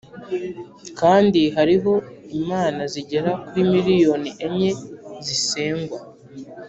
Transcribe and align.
kandi 0.99 1.41
hariho 1.55 1.93
imana 2.39 2.81
zigera 2.93 3.31
kuri 3.45 3.61
miriyoni 3.71 4.31
enye 4.45 4.71
zisengwa. 5.25 5.99